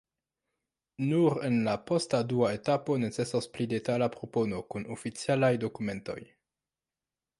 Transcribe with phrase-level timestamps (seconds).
[1.09, 6.19] Nur en la posta dua etapo necesos pli detala propono kun oficialaj dokumentoj.